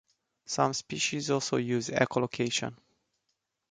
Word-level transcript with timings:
Some 0.47 0.73
species 0.73 1.29
also 1.29 1.57
use 1.57 1.89
echolocation. 1.89 2.75